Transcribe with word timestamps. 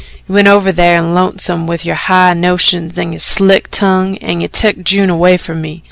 "You 0.27 0.33
went 0.33 0.47
over 0.47 0.71
thar 0.71 0.95
in 0.95 1.13
Lonesome 1.13 1.67
with 1.67 1.85
your 1.85 1.93
high 1.93 2.33
notions 2.33 2.97
an' 2.97 3.13
your 3.13 3.19
slick 3.19 3.69
tongue, 3.69 4.17
an' 4.17 4.41
you 4.41 4.47
took 4.47 4.81
June 4.81 5.11
away 5.11 5.37
from 5.37 5.61
me. 5.61 5.79